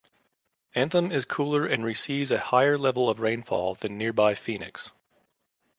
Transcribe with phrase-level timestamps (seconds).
[0.73, 4.91] Anthem is cooler and receives a higher level of rainfall than nearby Phoenix.